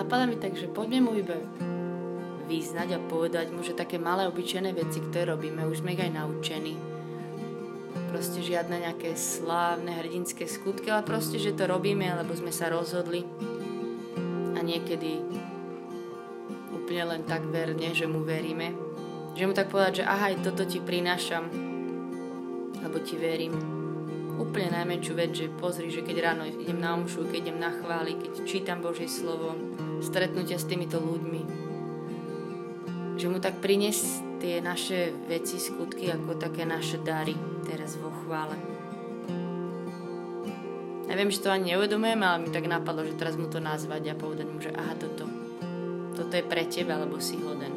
napadá 0.08 0.24
mi 0.24 0.40
tak, 0.40 0.56
že 0.56 0.72
poďme 0.72 1.04
mu 1.04 1.12
iba 1.20 1.36
vyznať 2.48 2.96
a 2.96 3.04
povedať 3.12 3.52
mu, 3.52 3.60
že 3.60 3.76
také 3.76 4.00
malé 4.00 4.24
obyčajné 4.24 4.72
veci, 4.72 5.04
ktoré 5.04 5.36
robíme, 5.36 5.68
už 5.68 5.84
sme 5.84 5.92
aj 5.92 6.16
naučení. 6.16 6.80
Proste 8.08 8.40
žiadne 8.40 8.88
nejaké 8.88 9.12
slávne 9.12 9.92
hrdinské 10.00 10.48
skutky, 10.48 10.88
ale 10.88 11.04
proste, 11.04 11.36
že 11.36 11.52
to 11.52 11.68
robíme, 11.68 12.08
lebo 12.08 12.32
sme 12.32 12.48
sa 12.48 12.72
rozhodli. 12.72 13.20
A 14.56 14.64
niekedy 14.64 15.20
úplne 16.72 17.04
len 17.04 17.22
tak 17.28 17.44
verne, 17.52 17.92
že 17.92 18.08
mu 18.08 18.24
veríme. 18.24 18.72
Že 19.36 19.44
mu 19.44 19.52
tak 19.52 19.68
povedať, 19.68 20.00
že 20.00 20.08
aha, 20.08 20.32
toto 20.40 20.64
ti 20.64 20.80
prinášam, 20.80 21.52
lebo 22.80 22.96
ti 23.04 23.20
verím. 23.20 23.52
Úplne 24.40 24.72
najmenšiu 24.72 25.12
vec, 25.12 25.36
že 25.36 25.52
pozri, 25.52 25.92
že 25.92 26.00
keď 26.00 26.16
ráno 26.32 26.48
idem 26.48 26.80
na 26.80 26.96
omšu, 26.96 27.28
keď 27.28 27.52
idem 27.52 27.60
na 27.60 27.76
chváli, 27.76 28.16
keď 28.16 28.48
čítam 28.48 28.80
Božie 28.80 29.04
slovo, 29.04 29.52
stretnutia 30.00 30.58
s 30.58 30.68
týmito 30.68 30.98
ľuďmi, 30.98 31.42
že 33.18 33.26
mu 33.26 33.38
tak 33.42 33.58
priniesť 33.58 34.38
tie 34.38 34.62
naše 34.62 35.10
veci, 35.26 35.58
skutky 35.58 36.06
ako 36.14 36.38
také 36.38 36.62
naše 36.62 37.02
dary 37.02 37.34
teraz 37.66 37.98
vo 37.98 38.14
chvále. 38.24 38.54
Ja 41.08 41.16
že 41.16 41.40
to 41.40 41.48
ani 41.48 41.72
neuvedomujem, 41.72 42.20
ale 42.20 42.46
mi 42.46 42.48
tak 42.52 42.68
napadlo, 42.68 43.02
že 43.02 43.16
teraz 43.16 43.34
mu 43.34 43.48
to 43.48 43.64
nazvať 43.64 44.12
a 44.12 44.14
povedať 44.14 44.46
mu, 44.46 44.60
že 44.60 44.70
aha, 44.76 44.92
toto, 44.94 45.24
toto 46.12 46.32
je 46.36 46.44
pre 46.44 46.68
teba, 46.68 47.00
lebo 47.00 47.16
si 47.16 47.40
hoden. 47.40 47.72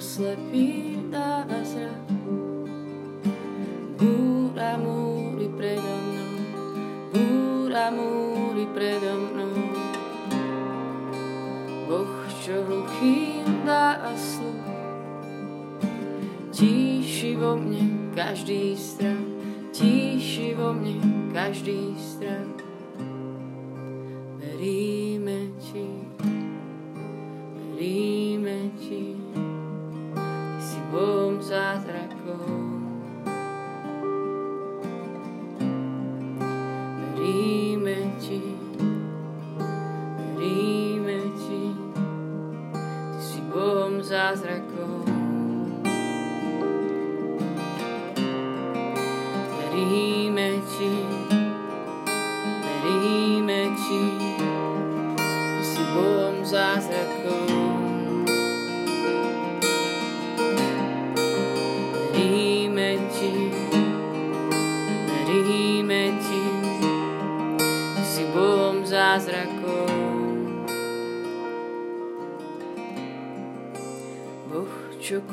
Slepý 0.00 0.98
dá 1.10 1.44
zrak. 1.64 2.06
Búra 3.96 4.76
múry 4.76 5.48
predo 5.56 5.92
mnou, 6.04 6.32
búra 7.12 7.88
múry 7.92 8.66
predo 8.76 9.12
mnou. 9.16 9.56
Boh, 11.86 12.16
čo 12.42 12.66
hluchým 12.66 13.64
dáva 13.64 14.12
sluch, 14.18 14.68
tíši 16.52 17.38
vo 17.38 17.56
mne 17.56 18.12
každý 18.12 18.74
strach, 18.74 19.28
tíši 19.70 20.56
vo 20.58 20.74
mne 20.74 21.30
každý 21.32 21.94
strach. 21.96 22.55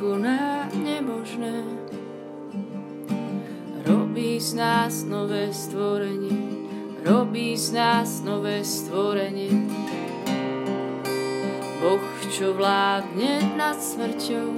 Koná 0.04 0.68
nemožné, 0.76 1.64
robí 3.88 4.36
z 4.36 4.54
nás 4.54 5.08
nové 5.08 5.48
stvorenie, 5.56 6.36
robí 7.08 7.56
z 7.56 7.72
nás 7.72 8.20
nové 8.20 8.68
stvorenie. 8.68 9.64
Boh, 11.80 12.04
čo 12.28 12.52
vládne 12.52 13.56
nad 13.56 13.80
smrťou, 13.80 14.53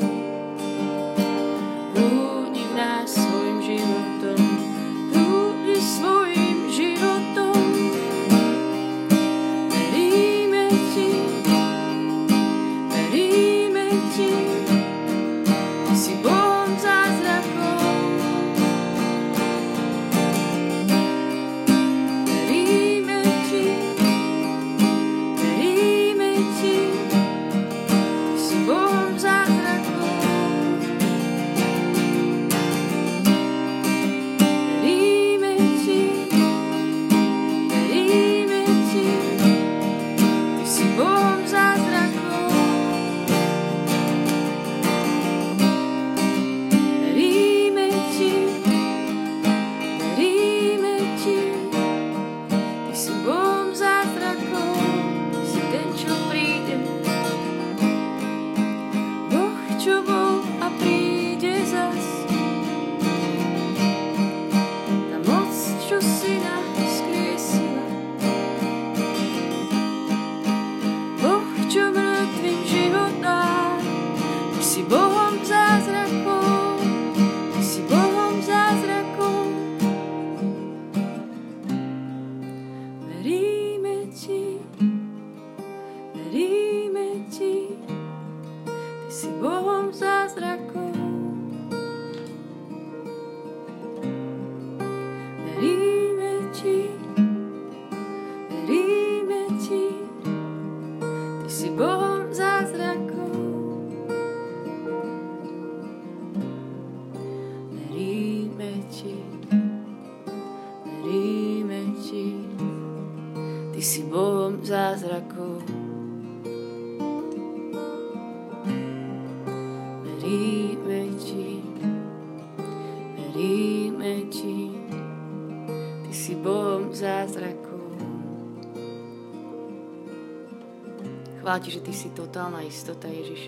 Chvála 131.55 131.71
ti, 131.71 131.79
že 131.79 131.87
Ty 131.87 131.93
si 131.95 132.09
totálna 132.11 132.67
istota, 132.67 133.07
Ježiš. 133.07 133.47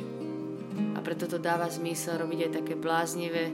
A 0.95 1.03
preto 1.03 1.27
to 1.27 1.43
dáva 1.43 1.67
zmysel 1.67 2.23
robiť 2.23 2.39
aj 2.47 2.51
také 2.63 2.79
bláznivé 2.79 3.51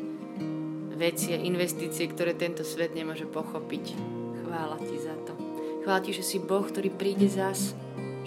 veci 0.94 1.34
a 1.34 1.42
investície, 1.42 2.06
ktoré 2.06 2.38
tento 2.38 2.62
svet 2.62 2.94
nemôže 2.94 3.26
pochopiť. 3.26 3.98
Chvála 4.46 4.78
ti 4.78 5.02
za 5.02 5.18
to. 5.26 5.34
Chvála 5.82 6.06
ti, 6.06 6.14
že 6.14 6.22
si 6.22 6.38
Boh, 6.38 6.62
ktorý 6.62 6.94
príde 6.94 7.26
zas, 7.26 7.74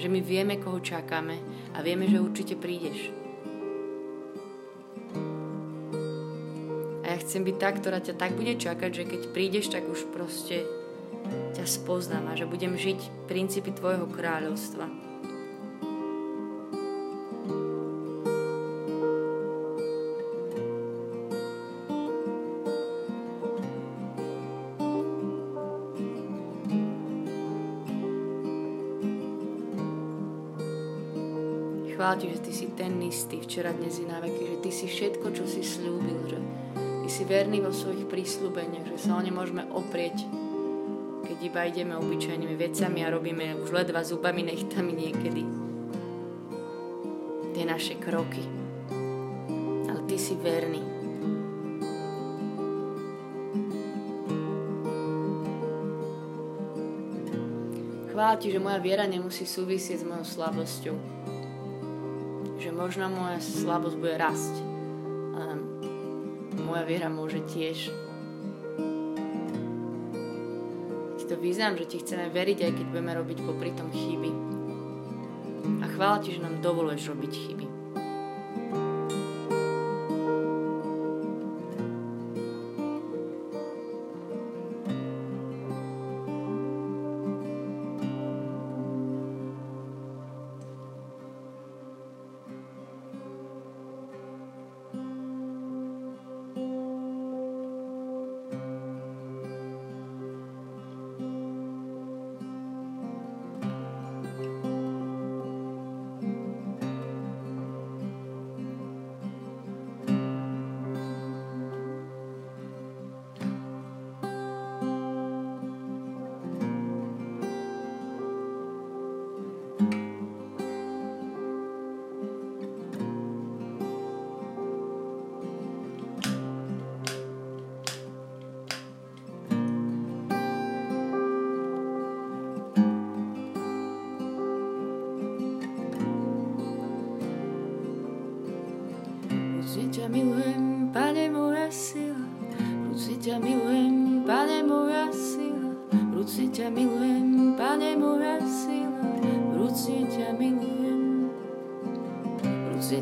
že 0.02 0.10
my 0.10 0.18
vieme, 0.18 0.58
koho 0.58 0.82
čakáme 0.82 1.38
a 1.70 1.86
vieme, 1.86 2.10
že 2.10 2.18
určite 2.18 2.58
prídeš. 2.58 3.14
A 7.06 7.14
ja 7.14 7.22
chcem 7.22 7.46
byť 7.46 7.54
tá, 7.54 7.70
ktorá 7.70 8.02
ťa 8.02 8.18
tak 8.18 8.34
bude 8.34 8.58
čakať, 8.58 8.90
že 8.90 9.06
keď 9.06 9.20
prídeš, 9.30 9.70
tak 9.70 9.86
už 9.86 10.10
proste 10.10 10.66
ťa 11.54 11.62
spoznám 11.62 12.34
a 12.34 12.38
že 12.38 12.50
budem 12.50 12.74
žiť 12.74 13.30
princípy 13.30 13.70
tvojho 13.78 14.10
kráľovstva. 14.10 14.95
Chvála 31.96 32.20
že 32.20 32.44
ty 32.44 32.52
si 32.52 32.68
ten 32.76 33.00
istý 33.00 33.40
včera, 33.40 33.72
dnes 33.72 33.96
i 33.96 34.04
na 34.04 34.20
veky, 34.20 34.44
že 34.52 34.56
ty 34.60 34.68
si 34.68 34.84
všetko, 34.84 35.32
čo 35.32 35.48
si 35.48 35.64
slúbil, 35.64 36.28
že 36.28 36.36
ty 36.76 37.08
si 37.08 37.24
verný 37.24 37.64
vo 37.64 37.72
svojich 37.72 38.04
prísľubeniach, 38.04 38.84
že 38.92 39.00
sa 39.00 39.16
o 39.16 39.24
ne 39.24 39.32
môžeme 39.32 39.64
oprieť, 39.72 40.28
keď 41.24 41.38
iba 41.40 41.64
ideme 41.64 41.96
obyčajnými 41.96 42.52
vecami 42.52 43.00
a 43.00 43.08
robíme 43.16 43.56
už 43.64 43.72
ledva 43.72 44.04
zubami, 44.04 44.44
nechtami 44.44 44.92
niekedy 44.92 45.42
tie 47.56 47.64
naše 47.64 47.96
kroky. 47.96 48.44
Ale 49.88 50.04
ty 50.04 50.20
si 50.20 50.36
verný. 50.36 50.84
Chvála 58.12 58.36
ti, 58.36 58.52
že 58.52 58.60
moja 58.60 58.84
viera 58.84 59.08
nemusí 59.08 59.48
súvisieť 59.48 60.04
s 60.04 60.08
mojou 60.08 60.28
slabosťou 60.28 61.16
možno 62.76 63.08
moja 63.08 63.40
slabosť 63.40 63.96
bude 63.96 64.14
rasť. 64.20 64.54
A 65.36 65.42
moja 66.60 66.84
viera 66.84 67.08
môže 67.08 67.40
tiež. 67.48 67.88
Ti 71.16 71.24
to 71.24 71.36
význam, 71.40 71.74
že 71.80 71.88
ti 71.88 71.96
chceme 72.04 72.28
veriť, 72.28 72.58
aj 72.68 72.72
keď 72.76 72.86
budeme 72.92 73.12
robiť 73.16 73.38
popri 73.42 73.72
tom 73.72 73.88
chyby. 73.88 74.30
A 75.82 75.84
chvála 75.90 76.20
ti, 76.20 76.36
že 76.36 76.44
nám 76.44 76.60
dovoluješ 76.60 77.10
robiť 77.10 77.32
chyby. 77.32 77.65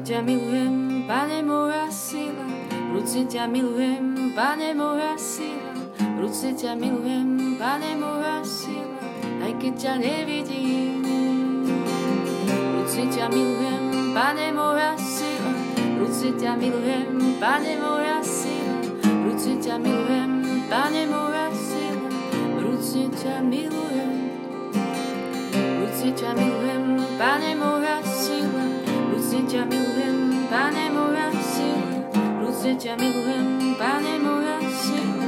Ťa 0.04 0.20
milujem, 0.20 1.08
Pane 1.08 1.40
moja 1.40 1.88
sila, 1.88 2.44
vrúci 2.92 3.24
ťa 3.24 3.48
milujem, 3.48 4.36
Pane 4.36 4.76
moja 4.76 5.16
sila, 5.16 5.72
vrúci 6.20 6.52
ťa 6.52 6.76
milujem, 6.76 7.56
Pane 7.56 7.96
moja 7.96 8.44
sila, 8.44 9.00
aj 9.40 9.52
keď 9.56 9.72
ťa 9.80 9.94
nevidím. 10.04 11.08
Vrúci 12.52 13.08
ťa 13.08 13.32
milujem, 13.32 14.12
Pane 14.12 14.52
moja 14.52 14.92
sila, 15.00 15.52
ruce 15.96 16.36
ťa 16.36 16.52
milujem, 16.52 17.40
Pane 17.40 17.72
moja 17.80 18.20
sila, 18.20 18.76
ruce 19.24 19.56
ťa 19.56 19.80
milujem, 19.80 20.32
Pane 20.68 21.02
moja 21.08 21.48
sila, 21.48 22.08
ruce 22.60 23.08
ťa 23.08 23.40
milujem. 23.40 24.12
Ruce 25.80 26.08
ťa 26.12 26.30
milujem, 26.36 26.84
Pane 27.16 27.50
moja 27.56 28.04
sila, 28.04 28.13
ruce 29.34 29.50
ťa 29.50 29.66
milujem, 29.66 30.46
Pane 30.46 30.94
moja 30.94 31.26
sila, 31.34 32.06
ruce 32.38 32.70
ťa 32.78 32.94
milujem, 32.94 33.74
Pane 33.74 34.14
moja 34.22 34.62
sila. 34.70 35.26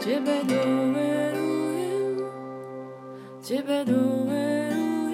Tebe 0.00 0.40
doverujem, 0.48 2.16
Tebe 3.44 3.84
doverujem, 3.84 5.12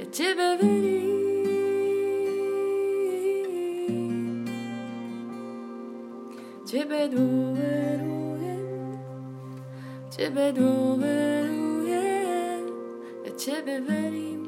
ja 0.00 0.06
Tebe 0.08 0.48
verím. 0.56 1.12
Tebe 6.64 7.12
dôverujem, 7.12 8.56
Tebe 10.08 10.48
dôverujem, 10.56 11.52
ja 13.20 13.30
Tebe 13.36 13.84
verím. 13.84 14.45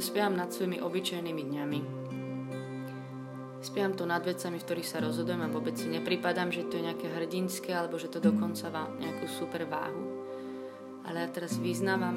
Spievam 0.00 0.32
nad 0.32 0.48
svojimi 0.48 0.80
obyčajnými 0.80 1.42
dňami. 1.44 1.80
Spievam 3.60 3.92
to 3.92 4.08
nad 4.08 4.24
vecami, 4.24 4.56
v 4.56 4.64
ktorých 4.64 4.88
sa 4.88 5.04
rozhodujem 5.04 5.44
a 5.44 5.52
vôbec 5.52 5.76
si 5.76 5.92
nepripadám, 5.92 6.48
že 6.48 6.64
to 6.64 6.80
je 6.80 6.88
nejaké 6.88 7.12
hrdinské 7.12 7.76
alebo 7.76 8.00
že 8.00 8.08
to 8.08 8.16
dokonca 8.16 8.72
má 8.72 8.88
nejakú 8.96 9.28
super 9.28 9.68
váhu. 9.68 10.24
Ale 11.04 11.20
ja 11.20 11.28
teraz 11.28 11.60
vyznávam, 11.60 12.16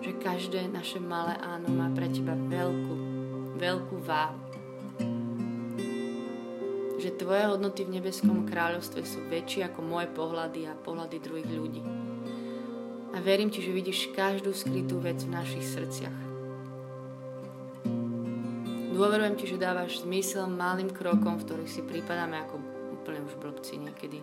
že 0.00 0.16
každé 0.16 0.64
naše 0.72 0.96
malé 0.96 1.36
áno 1.44 1.68
má 1.68 1.92
pre 1.92 2.08
teba 2.08 2.32
veľkú, 2.32 2.94
veľkú 3.60 3.96
váhu 4.00 4.48
že 6.98 7.14
tvoje 7.14 7.46
hodnoty 7.46 7.86
v 7.86 8.02
nebeskom 8.02 8.42
kráľovstve 8.42 9.06
sú 9.06 9.22
väčšie 9.30 9.70
ako 9.70 9.86
moje 9.86 10.10
pohľady 10.10 10.66
a 10.66 10.74
pohľady 10.74 11.22
druhých 11.22 11.46
ľudí. 11.46 11.82
A 13.14 13.22
verím 13.22 13.54
ti, 13.54 13.62
že 13.62 13.70
vidíš 13.70 14.10
každú 14.18 14.50
skrytú 14.50 14.98
vec 14.98 15.22
v 15.22 15.30
našich 15.30 15.62
srdciach. 15.62 16.27
Dôverujem 18.98 19.38
ti, 19.38 19.46
že 19.46 19.62
dávaš 19.62 20.02
zmysel 20.02 20.50
malým 20.50 20.90
krokom, 20.90 21.38
v 21.38 21.46
ktorých 21.46 21.70
si 21.70 21.86
prípadáme 21.86 22.34
ako 22.42 22.58
úplne 22.98 23.22
už 23.30 23.38
blbci 23.38 23.78
niekedy. 23.78 24.18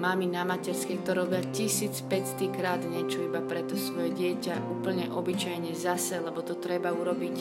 Mami 0.00 0.32
na 0.32 0.48
materskej, 0.48 1.04
ktoré 1.04 1.28
robia 1.28 1.44
1500 1.44 2.48
krát 2.56 2.80
niečo 2.80 3.20
iba 3.20 3.44
pre 3.44 3.60
to 3.60 3.76
svoje 3.76 4.16
dieťa 4.16 4.80
úplne 4.80 5.12
obyčajne 5.12 5.76
zase, 5.76 6.24
lebo 6.24 6.40
to 6.40 6.56
treba 6.56 6.88
urobiť 6.88 7.36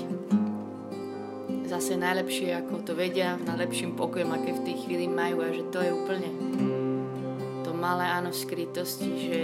zase 1.71 1.95
najlepšie, 1.95 2.51
ako 2.59 2.83
to 2.83 2.99
vedia, 2.99 3.39
najlepším 3.39 3.95
pokojom, 3.95 4.35
aké 4.35 4.51
v 4.51 4.65
tej 4.67 4.75
chvíli 4.83 5.07
majú 5.07 5.39
a 5.39 5.55
že 5.55 5.63
to 5.71 5.79
je 5.79 5.91
úplne 5.95 6.29
to 7.63 7.71
malé 7.71 8.03
áno 8.11 8.35
v 8.35 8.41
skrytosti, 8.43 9.09
že 9.23 9.37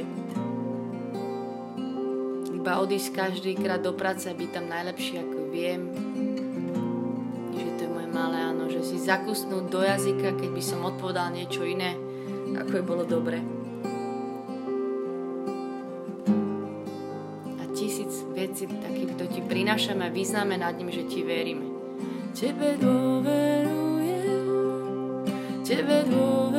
iba 2.52 2.82
odísť 2.84 3.16
každý 3.16 3.56
krát 3.56 3.80
do 3.80 3.96
práce 3.96 4.28
a 4.28 4.36
byť 4.36 4.50
tam 4.52 4.68
najlepšie, 4.68 5.24
ako 5.24 5.40
viem. 5.56 5.82
Že 7.54 7.72
to 7.80 7.82
je 7.86 7.90
moje 7.94 8.10
malé 8.12 8.38
áno, 8.44 8.68
že 8.68 8.82
si 8.84 9.00
zakusnúť 9.00 9.72
do 9.72 9.86
jazyka, 9.86 10.36
keď 10.36 10.50
by 10.52 10.64
som 10.66 10.84
odpovedal 10.84 11.32
niečo 11.32 11.62
iné, 11.64 12.05
ako 12.56 12.72
je 12.76 12.84
bolo 12.84 13.04
dobre. 13.04 13.44
A 17.60 17.64
tisíc 17.76 18.24
vecí 18.32 18.68
takýchto 18.68 19.28
ti 19.28 19.42
prinášame 19.44 20.10
vyznáme 20.10 20.58
nad 20.58 20.78
ním, 20.80 20.92
že 20.92 21.04
ti 21.04 21.24
veríme. 21.24 21.66
Tebe 22.36 22.76
dôverujem, 22.80 24.44
tebe 25.64 26.04
dôverujem, 26.08 26.55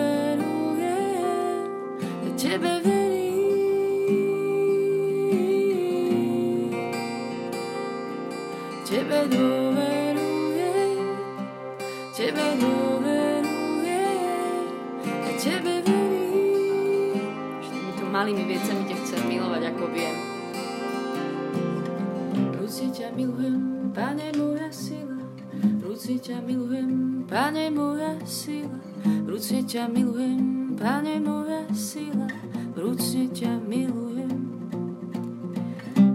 ťa 29.86 29.94
milujem, 29.94 30.74
Pane 30.74 31.22
moja 31.22 31.62
sila, 31.70 32.26
Ruci 32.74 33.30
ťa 33.30 33.54
milujem. 33.70 34.34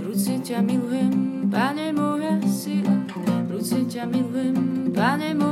Ruci 0.04 0.44
ťa 0.44 0.60
milujem, 0.60 1.48
Pane 1.48 1.96
moja 1.96 2.36
sila, 2.52 3.00
ruci 3.48 3.88
ťa 3.88 4.12
milujem, 4.12 4.92
Pane 4.92 5.32
moja 5.40 5.51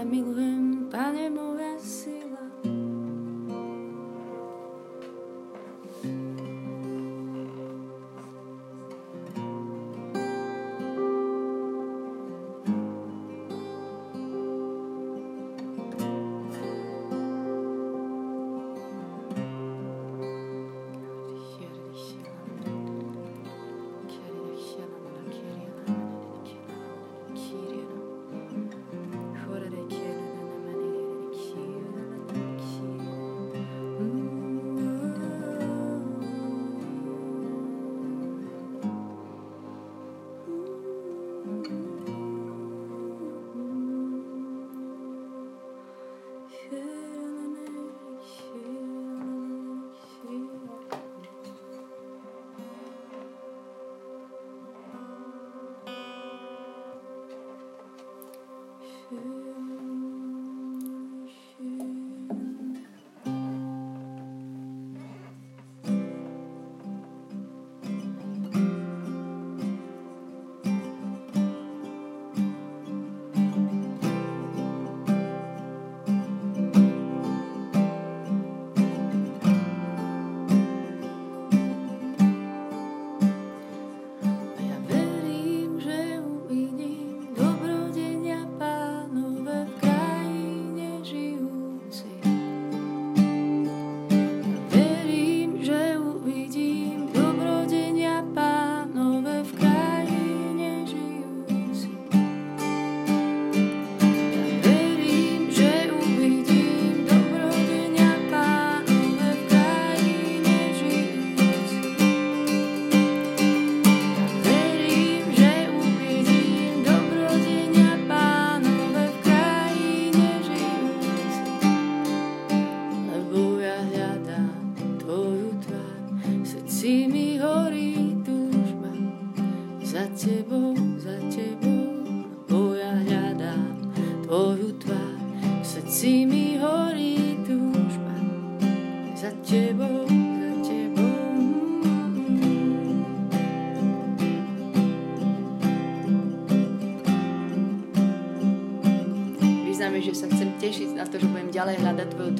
amigo 0.00 0.32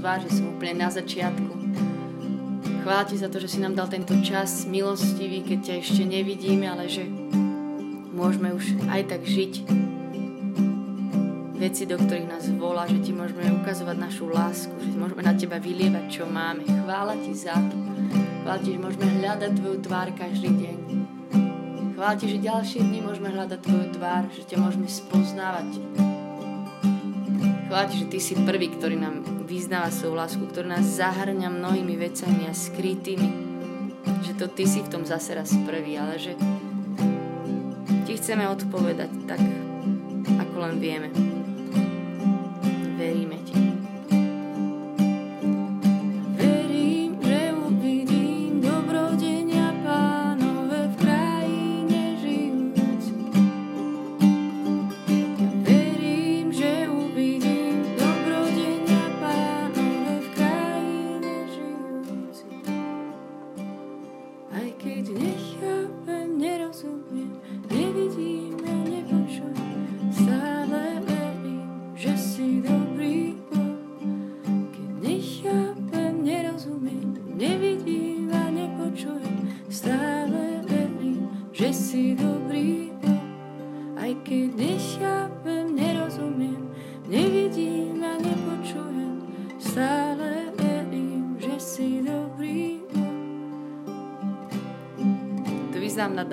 tvár, 0.07 0.23
že 0.23 0.39
som 0.39 0.55
úplne 0.55 0.87
na 0.87 0.87
začiatku. 0.87 1.51
Chvála 2.87 3.11
Ti 3.11 3.19
za 3.19 3.27
to, 3.27 3.43
že 3.43 3.51
si 3.51 3.59
nám 3.59 3.75
dal 3.75 3.91
tento 3.91 4.15
čas 4.23 4.63
milostivý, 4.63 5.43
keď 5.43 5.59
ťa 5.67 5.75
ešte 5.83 6.07
nevidíme, 6.07 6.63
ale 6.63 6.87
že 6.87 7.11
môžeme 8.15 8.55
už 8.55 8.87
aj 8.87 9.03
tak 9.11 9.27
žiť 9.27 9.67
veci, 11.59 11.91
do 11.91 11.99
ktorých 11.99 12.31
nás 12.31 12.47
volá, 12.55 12.87
že 12.87 13.03
Ti 13.03 13.11
môžeme 13.19 13.51
ukazovať 13.59 13.97
našu 13.99 14.31
lásku, 14.31 14.71
že 14.79 14.95
môžeme 14.95 15.27
na 15.27 15.35
Teba 15.35 15.59
vylievať, 15.59 16.07
čo 16.07 16.23
máme. 16.31 16.63
Chvála 16.63 17.19
Ti 17.27 17.33
za 17.35 17.59
to. 17.59 17.75
Chvála 18.47 18.63
Ti, 18.63 18.69
že 18.71 18.79
môžeme 18.79 19.07
hľadať 19.11 19.51
Tvoju 19.59 19.77
tvár 19.83 20.09
každý 20.15 20.55
deň. 20.55 20.77
Chvála 21.99 22.15
Ti, 22.15 22.27
že 22.31 22.39
ďalšie 22.47 22.79
dni 22.79 23.03
môžeme 23.03 23.35
hľadať 23.35 23.59
Tvoju 23.59 23.87
tvár, 23.99 24.31
že 24.31 24.47
ťa 24.47 24.57
môžeme 24.63 24.87
spoznávať. 24.87 25.83
Chvála 27.67 27.85
Ti, 27.91 27.95
že 27.99 28.07
Ty 28.07 28.19
si 28.23 28.39
prvý, 28.47 28.71
ktorý 28.71 29.03
nám 29.03 29.36
vyznáva 29.47 29.95
svoju 29.95 30.19
lásku, 30.19 30.43
ktorý 30.51 30.75
nás 30.75 30.99
zahrňa 30.99 31.47
mnohými 31.47 31.95
vecami 31.95 32.51
a 32.51 32.53
skrytými. 32.53 33.31
Že 34.27 34.33
to 34.43 34.47
Ty 34.51 34.65
si 34.67 34.83
v 34.83 34.91
tom 34.91 35.07
zase 35.07 35.39
raz 35.39 35.55
prvý, 35.63 35.95
ale 35.95 36.19
že 36.19 36.35
Ti 38.05 38.13
chceme 38.19 38.51
odpovedať 38.51 39.11
tak, 39.31 39.41
ako 40.43 40.55
len 40.59 40.83
vieme. 40.83 41.36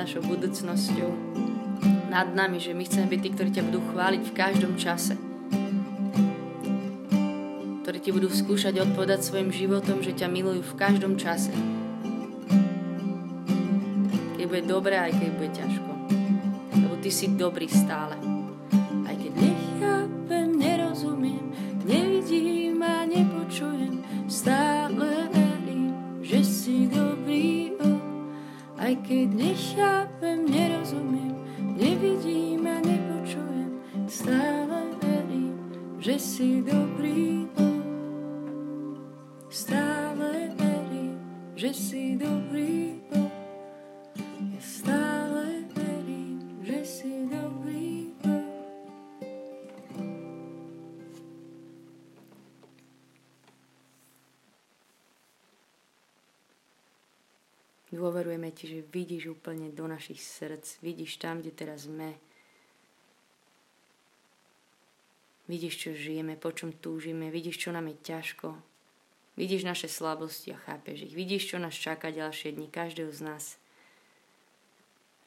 Našou 0.03 0.19
budúcnosťou, 0.27 1.15
nad 2.11 2.27
nami, 2.35 2.59
že 2.59 2.75
my 2.75 2.83
chceme 2.83 3.07
byť 3.07 3.19
tí, 3.23 3.29
ktorí 3.39 3.49
ťa 3.55 3.63
budú 3.71 3.79
chváliť 3.95 4.21
v 4.27 4.35
každom 4.35 4.75
čase. 4.75 5.15
Ktorí 7.87 7.97
ti 8.03 8.11
budú 8.11 8.27
skúšať 8.27 8.83
odpovedať 8.83 9.23
svojim 9.23 9.55
životom, 9.55 10.03
že 10.03 10.11
ťa 10.11 10.27
milujú 10.27 10.59
v 10.59 10.75
každom 10.75 11.15
čase. 11.15 11.55
Keď 14.35 14.43
bude 14.43 14.63
dobré, 14.67 14.99
aj 14.99 15.15
keď 15.15 15.29
bude 15.39 15.51
ťažko. 15.55 15.91
Lebo 16.83 16.95
ty 16.99 17.07
si 17.07 17.31
dobrý 17.31 17.71
stále. 17.71 18.32
Že 36.33 36.41
si 36.41 36.65
dobrý 36.65 37.45
Stále 39.53 40.49
verím, 40.57 41.45
že 41.61 41.69
si 41.69 42.17
dobrý 42.17 42.89
Dôverujeme 57.93 58.49
Ti, 58.49 58.65
že 58.73 58.79
vidíš 58.89 59.37
úplne 59.37 59.69
do 59.69 59.85
našich 59.85 60.17
srdc, 60.17 60.81
vidíš 60.81 61.21
tam, 61.21 61.45
kde 61.45 61.53
teraz 61.53 61.85
sme. 61.85 62.17
Vidíš, 65.53 65.85
čo 65.85 65.89
žijeme, 65.93 66.33
po 66.33 66.49
čom 66.49 66.73
túžime, 66.73 67.29
vidíš, 67.29 67.61
čo 67.61 67.69
nám 67.69 67.93
je 67.93 68.01
ťažko. 68.09 68.57
Vidíš 69.37 69.69
naše 69.69 69.85
slabosti 69.85 70.49
a 70.49 70.57
chápeš 70.57 71.05
ich. 71.05 71.13
Vidíš, 71.13 71.53
čo 71.53 71.61
nás 71.61 71.77
čaká 71.77 72.09
ďalšie 72.09 72.57
dni, 72.57 72.73
každého 72.73 73.13
z 73.13 73.21
nás. 73.21 73.61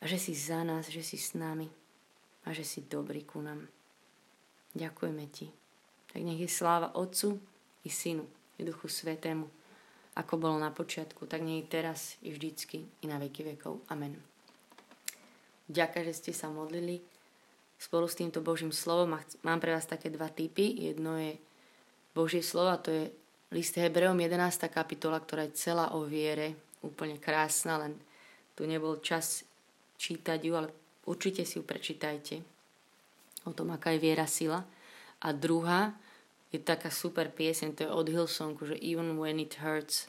A 0.02 0.10
že 0.10 0.18
si 0.18 0.34
za 0.34 0.66
nás, 0.66 0.90
že 0.90 1.06
si 1.06 1.14
s 1.14 1.38
nami 1.38 1.70
a 2.42 2.50
že 2.50 2.66
si 2.66 2.82
dobrý 2.82 3.22
ku 3.22 3.38
nám. 3.38 3.70
Ďakujeme 4.74 5.30
Ti. 5.30 5.46
Tak 6.10 6.20
nech 6.26 6.42
je 6.42 6.50
sláva 6.50 6.90
Otcu 6.98 7.38
i 7.86 7.90
Synu 7.94 8.26
i 8.58 8.66
Duchu 8.66 8.90
Svetému 8.90 9.46
ako 10.16 10.40
bolo 10.40 10.56
na 10.56 10.72
počiatku, 10.72 11.28
tak 11.28 11.44
nie 11.44 11.60
teraz 11.68 12.16
i 12.24 12.32
vždycky 12.32 12.88
i 13.04 13.06
na 13.06 13.20
veky 13.20 13.52
vekov. 13.52 13.84
Amen. 13.92 14.16
Ďakujem, 15.68 16.04
že 16.08 16.18
ste 16.18 16.32
sa 16.32 16.48
modlili 16.48 17.04
spolu 17.76 18.08
s 18.08 18.18
týmto 18.18 18.40
Božím 18.40 18.72
slovom 18.72 19.14
a 19.14 19.20
mám 19.44 19.60
pre 19.60 19.72
vás 19.72 19.86
také 19.86 20.08
dva 20.08 20.32
typy. 20.32 20.88
Jedno 20.90 21.16
je 21.20 21.36
Božie 22.16 22.40
slovo 22.40 22.72
a 22.72 22.80
to 22.80 22.90
je 22.90 23.04
list 23.52 23.76
Hebreom 23.76 24.16
11. 24.16 24.68
kapitola, 24.72 25.20
ktorá 25.20 25.46
je 25.46 25.56
celá 25.56 25.92
o 25.94 26.08
viere, 26.08 26.56
úplne 26.82 27.20
krásna, 27.20 27.78
len 27.78 27.94
tu 28.56 28.64
nebol 28.64 28.98
čas 29.04 29.44
čítať 29.96 30.40
ju, 30.40 30.52
ale 30.56 30.68
určite 31.04 31.44
si 31.44 31.60
ju 31.60 31.64
prečítajte 31.64 32.40
o 33.46 33.52
tom, 33.52 33.70
aká 33.70 33.94
je 33.94 34.02
viera 34.02 34.26
sila. 34.26 34.64
A 35.22 35.32
druhá 35.32 35.94
je 36.52 36.58
taká 36.60 36.90
super 36.90 37.28
piesen, 37.28 37.76
to 37.76 37.84
je 37.84 37.90
od 37.90 38.08
Hillsongu, 38.08 38.66
že 38.66 38.76
Even 38.80 39.16
when 39.20 39.40
it 39.40 39.60
hurts, 39.60 40.08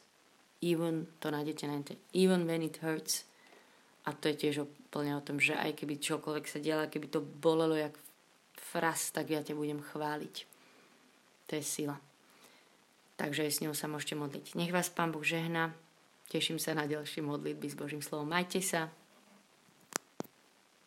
even, 0.61 1.07
to 1.19 1.31
nájdete 1.31 1.63
na 1.67 1.77
Even 2.13 2.47
when 2.47 2.63
it 2.63 2.81
hurts. 2.81 3.27
A 4.07 4.15
to 4.15 4.31
je 4.31 4.39
tiež 4.47 4.63
úplne 4.63 5.19
o 5.19 5.21
tom, 5.21 5.37
že 5.43 5.51
aj 5.51 5.83
keby 5.83 5.99
čokoľvek 5.99 6.45
sa 6.47 6.63
diela, 6.63 6.87
keby 6.87 7.11
to 7.11 7.19
bolelo 7.19 7.75
jak 7.75 7.99
fras, 8.55 9.11
tak 9.11 9.35
ja 9.35 9.43
ťa 9.43 9.53
budem 9.59 9.83
chváliť. 9.83 10.35
To 11.47 11.51
je 11.59 11.63
sila. 11.63 11.99
Takže 13.19 13.51
s 13.51 13.59
ňou 13.59 13.75
sa 13.75 13.91
môžete 13.91 14.15
modliť. 14.15 14.55
Nech 14.55 14.71
vás 14.71 14.87
Pán 14.87 15.11
Boh 15.11 15.25
žehna. 15.25 15.75
Teším 16.27 16.59
sa 16.59 16.75
na 16.75 16.87
ďalšie 16.87 17.23
modlitby 17.23 17.67
s 17.67 17.75
Božím 17.75 18.03
slovom. 18.03 18.31
Majte 18.31 18.63
sa. 18.63 18.91